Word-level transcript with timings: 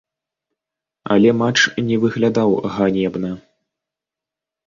Але 1.15 1.33
матч 1.41 1.61
не 1.89 1.99
выглядаў 2.03 2.49
ганебна. 2.77 3.29